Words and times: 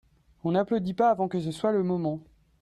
on 0.43 0.53
n'applaudit 0.53 0.95
pas 0.95 1.11
avant 1.11 1.27
que 1.27 1.39
ce 1.39 1.51
soit 1.51 1.71
le 1.73 1.83
moment. 1.83 2.21